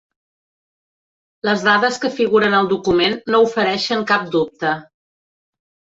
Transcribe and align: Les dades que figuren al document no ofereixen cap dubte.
Les 1.49 1.65
dades 1.67 2.01
que 2.05 2.11
figuren 2.17 2.57
al 2.61 2.69
document 2.73 3.19
no 3.35 3.45
ofereixen 3.49 4.05
cap 4.13 4.29
dubte. 4.37 4.73